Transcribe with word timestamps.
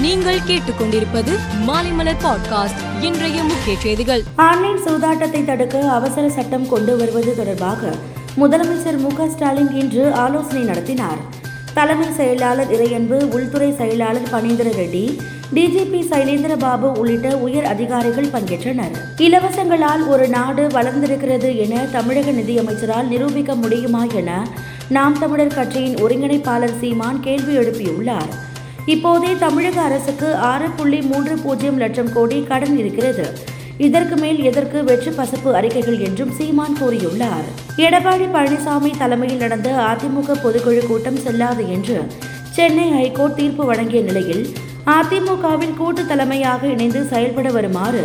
நீங்கள் 0.00 0.38
கேட்டுக்கொண்டிருப்பது 0.38 1.32
மாலைமலர் 1.66 2.20
பாட்காஸ்ட் 2.24 2.80
இன்றைய 3.00 3.42
முக்கிய 3.42 3.78
செய்திகள். 3.78 4.22
ஆன்லைன் 4.36 4.76
சூதாட்டத்தை 4.76 5.44
தடுக்க 5.44 5.90
அவசர 5.90 6.28
சட்டம் 6.28 6.68
கொண்டு 6.68 6.96
வருவது 6.96 7.36
தொடர்பாக 7.36 7.92
முதலமைச்சர் 8.36 8.98
மு 8.98 9.28
ஸ்டாலின் 9.28 9.72
இன்று 9.74 10.14
ஆலோசனை 10.14 10.62
நடத்தினார். 10.62 11.18
தலைமை 11.74 12.06
செயலாளர் 12.12 12.70
இறையன்பு 12.70 13.28
உள்துறை 13.32 13.74
செயலாளர் 13.76 14.28
பனீந்திர 14.32 14.68
ரெட்டி 14.80 15.18
டிஜிபி 15.54 16.00
சைலேந்திர 16.10 16.56
பாபு 16.58 16.92
உள்ளிட்ட 16.92 17.36
உயர் 17.36 17.64
அதிகாரிகள் 17.64 18.26
பங்கேற்றனர். 18.26 18.96
இலவசங்களால் 19.16 20.06
ஒரு 20.08 20.28
நாடு 20.28 20.66
வளர்ந்திருக்கிறது 20.66 21.56
என 21.56 21.84
தமிழக 21.84 22.30
நிதியமைச்சரால் 22.30 23.08
நிரூபிக்க 23.08 23.54
முடியுமா 23.54 24.04
என 24.04 24.46
நாம் 24.88 25.18
தமிழர் 25.18 25.54
கட்சியின் 25.54 25.94
ஒருங்கிணைப்பாளர் 25.94 26.78
சீமான் 26.80 27.20
கேள்வி 27.20 27.56
எழுப்பியுள்ளார். 27.56 28.48
இப்போதே 28.92 29.30
தமிழக 29.40 29.78
அரசுக்கு 29.86 30.28
ஆறு 30.50 30.68
புள்ளி 30.76 30.98
மூன்று 31.08 31.34
பூஜ்ஜியம் 31.42 31.80
லட்சம் 31.82 32.12
கோடி 32.12 32.38
கடன் 32.50 32.76
இருக்கிறது. 32.82 33.26
இதற்கு 33.86 34.16
மேல் 34.22 34.38
எதற்கு 34.48 34.78
வெற்று 34.88 35.10
பசப்பு 35.18 35.50
அறிக்கைகள் 35.58 35.98
என்றும் 36.06 36.32
சீமான் 36.38 36.76
கூறியுள்ளார். 36.80 37.46
எடப்பாடி 37.86 38.26
பழனிசாமி 38.36 38.90
தலைமையில் 39.02 39.42
நடந்த 39.44 39.68
அதிமுக 39.90 40.36
பொதுக்குழு 40.44 40.82
கூட்டம் 40.86 41.20
செல்லாது 41.26 41.64
என்று 41.76 41.98
சென்னை 42.56 42.88
ஹைகோர்ட் 42.96 43.38
தீர்ப்பு 43.40 43.64
வழங்கிய 43.70 44.02
நிலையில் 44.08 44.42
அதிமுகவின் 44.96 45.76
கூட்டு 45.80 46.04
தலைமையாக 46.06 46.66
இணைந்து 46.74 47.02
செயல்பட 47.12 47.48
வருமாறு 47.58 48.02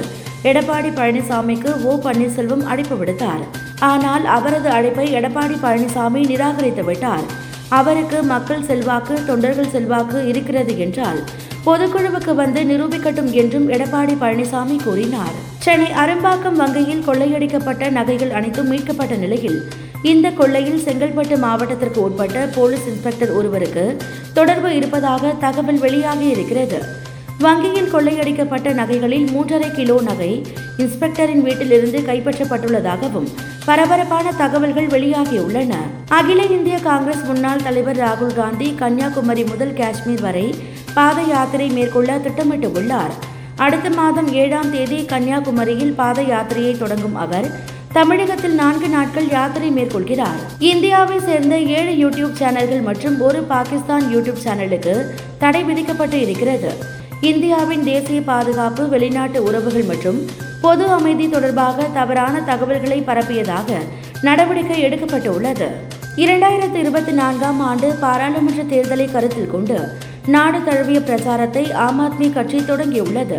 எடப்பாடி 0.51 0.91
பழனிசாமிக்கு 0.99 1.71
ஓ 1.89 1.93
பன்னீர்செல்வம் 2.05 2.67
அழைப்பு 2.71 2.95
விடுத்தார். 2.95 3.43
ஆனால் 3.91 4.25
அவரது 4.37 4.69
அழைப்பை 4.77 5.07
எடப்பாடி 5.19 5.55
பழனிசாமி 5.65 6.21
நிராகரித்து 6.31 6.83
விட்டார். 6.83 7.25
அவருக்கு 7.69 8.23
மக்கள் 8.23 8.63
செல்வாக்கு 8.63 9.23
தொண்டர்கள் 9.25 9.69
செல்வாக்கு 9.69 10.27
இருக்கிறது 10.27 10.79
என்றால் 10.79 11.19
பொதுக்குழுவுக்கு 11.65 12.35
வந்து 12.35 12.63
நிரூபிக்கட்டும் 12.63 13.31
என்றும் 13.31 13.69
எடப்பாடி 13.69 14.15
பழனிசாமி 14.21 14.83
கூறினார். 14.83 15.33
சென்னை 15.59 15.91
அரும்பாக்கம் 15.91 16.55
வங்கியில் 16.55 17.03
கொள்ளையடிக்கப்பட்ட 17.05 17.89
நகைகள் 17.89 18.31
அனைத்தும் 18.31 18.67
மீட்கப்பட்ட 18.67 19.15
நிலையில் 19.15 19.63
இந்த 20.01 20.31
கொள்ளையில் 20.31 20.83
செங்கல்பட்டு 20.85 21.37
மாவட்டத்திற்கு 21.37 22.01
உட்பட்ட 22.01 22.49
போலீஸ் 22.55 22.87
இன்ஸ்பெக்டர் 22.87 23.31
ஒருவருக்கு 23.31 23.97
தொடர்பு 24.33 24.75
இருப்பதாக 24.75 25.33
தகவல் 25.39 25.79
வெளியாகி 25.79 26.27
இருக்கிறது. 26.27 27.03
வங்கியில் 27.39 27.91
கொள்ளையடிக்கப்பட்ட 27.93 28.73
நகைகளில் 28.73 29.25
மூன்றரை 29.27 29.71
கிலோ 29.71 30.01
நகை 30.01 30.41
இன்ஸ்பெக்டரின் 30.77 31.41
வீட்டிலிருந்து 31.41 31.99
கைப்பற்றப்பட்டுள்ளதாகவும் 31.99 33.27
பரபரப்பான 33.65 34.31
தகவல்கள் 34.31 34.87
வெளியாகியுள்ளன. 34.87 35.73
அகில 36.07 36.45
இந்திய 36.45 36.79
காங்கிரஸ் 36.79 37.23
முன்னாள் 37.23 37.63
தலைவர் 37.63 37.97
ராகுல் 37.97 38.33
காந்தி 38.33 38.73
கன்னியாகுமரி 38.75 39.43
முதல் 39.43 39.73
காஷ்மீர் 39.73 40.21
வரை 40.21 40.55
பாத 40.93 41.21
யாத்திரை 41.21 41.69
மேற்கொள்ள 41.69 42.17
திட்டமிட்டுள்ளார். 42.17 43.13
அடுத்த 43.55 43.89
மாதம் 43.89 44.33
ஏழாம் 44.33 44.71
தேதி 44.71 45.05
கன்னியாகுமரியில் 45.05 45.93
பாத 45.93 46.21
யாத்திரையை 46.21 46.77
தொடங்கும் 46.77 47.15
அவர் 47.15 47.73
தமிழகத்தில் 47.93 48.53
நான்கு 48.53 48.87
நாட்கள் 48.87 49.29
யாத்திரை 49.29 49.71
மேற்கொள்கிறார். 49.71 50.39
இந்தியாவை 50.59 51.19
சேர்ந்த 51.19 51.59
ஏழு 51.59 52.09
யூடியூப் 52.09 52.31
சேனல்கள் 52.31 52.81
மற்றும் 52.81 53.19
ஒரு 53.19 53.41
பாகிஸ்தான் 53.41 54.03
யூடியூப் 54.15 54.45
சேனலுக்கு 54.45 55.05
தடை 55.39 55.63
விதிக்கப்பட்டு 55.63 56.21
இருக்கிறது. 56.21 57.03
இந்தியாவின் 57.21 57.83
தேசிய 57.83 58.21
பாதுகாப்பு 58.21 58.89
வெளிநாட்டு 58.89 59.43
உறவுகள் 59.43 59.83
மற்றும் 59.83 60.25
பொது 60.61 60.87
அமைதி 60.87 61.29
தொடர்பாக 61.29 61.83
தவறான 61.83 62.41
தகவல்களை 62.41 63.01
பரப்பியதாக 63.01 63.77
நடவடிக்கை 64.21 64.83
எடுக்கப்பட்டுள்ளது. 64.85 65.67
இரண்டாயிரத்தி 66.15 66.75
இருபத்தி 66.75 67.11
நான்காம் 67.11 67.59
ஆண்டு 67.59 67.93
பாராளுமன்ற 67.93 68.63
தேர்தலை 68.63 69.11
கருத்தில் 69.11 69.51
கொண்டு 69.51 69.87
நாடு 70.25 70.63
தழுவிய 70.63 71.01
பிரச்சாரத்தை 71.01 71.71
ஆம் 71.71 71.99
ஆத்மி 72.01 72.33
கட்சி 72.33 72.57
தொடங்கியுள்ளது. 72.57 73.37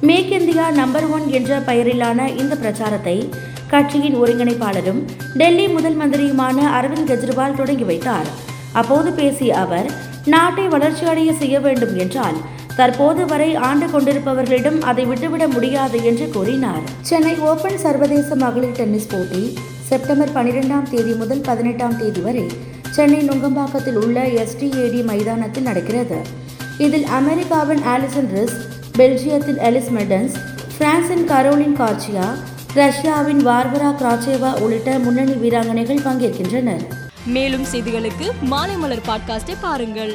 மேக் 0.00 0.30
இந்தியா 0.30 0.70
நம்பர் 0.70 1.10
ஒன் 1.10 1.28
என்ற 1.28 1.58
பெயரிலான 1.58 2.36
இந்த 2.36 2.56
பிரச்சாரத்தை 2.56 3.28
கட்சியின் 3.66 4.16
ஒருங்கிணைப்பாளரும் 4.22 5.02
டெல்லி 5.34 5.68
முதல் 5.68 5.98
மந்திரியுமான 5.98 6.56
அரவிந்த் 6.80 7.10
கெஜ்ரிவால் 7.10 7.56
தொடங்கி 7.56 7.82
வைத்தார். 7.82 8.26
அப்போது 8.72 9.12
பேசிய 9.12 9.58
அவர் 9.58 9.90
நாட்டை 10.24 10.68
வளர்ச்சியடைய 10.68 11.32
செய்ய 11.32 11.60
வேண்டும் 11.60 11.96
என்றால் 11.96 12.34
தற்போது 12.76 13.26
வரை 13.26 13.54
ஆண்டு 13.54 13.86
கொண்டிருப்பவர்களிடம் 13.86 14.80
அதை 14.80 15.04
விட்டுவிட 15.04 15.48
முடியாது 15.48 16.04
என்று 16.04 16.28
கூறினார். 16.28 16.80
சென்னை 17.00 17.38
ஓபன் 17.38 17.78
சர்வதேச 17.78 18.34
மகளிர் 18.34 18.76
டென்னிஸ் 18.76 19.06
போட்டி 19.06 19.54
செப்டம்பர் 19.88 20.32
பனிரெண்டாம் 20.34 20.90
தேதி 20.90 21.12
முதல் 21.12 21.40
பதினெட்டாம் 21.40 21.98
தேதி 21.98 22.20
வரை 22.20 22.46
சென்னை 22.90 23.28
நுங்கம்பாக்கத்தில் 23.28 23.94
உள்ள 23.94 24.22
எஸ்டிஏடி 24.22 25.04
மைதானத்தில் 25.04 25.62
நடக்கிறது. 25.62 26.20
இதில் 26.78 27.04
அமெரிக்காவின் 27.04 27.78
ஆலிசன் 27.78 28.30
ரிஸ் 28.34 28.56
பெல்ஜியத்தின் 28.98 29.58
எலிஸ் 29.58 29.90
மெடன்ஸ் 29.98 30.32
பிரான்சின் 30.78 31.24
கரோலின் 31.24 31.76
கார்ச்சியா 31.76 32.26
ரஷ்யாவின் 32.74 33.46
வார்வரா 33.46 33.90
கிராச்சேவா 34.00 34.60
உள்ளிட்ட 34.60 34.98
முன்னணி 34.98 35.32
வீராங்கனைகள் 35.32 36.04
பங்கேற்கின்றனர். 36.04 36.84
மேலும் 37.26 37.64
செய்திகளுக்கு 37.72 38.30
மாலைமலர் 38.50 39.02
பாட்காஸ்டை 39.08 39.56
பாருங்கள். 39.60 40.14